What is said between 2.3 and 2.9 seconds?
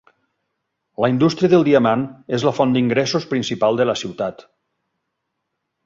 és la font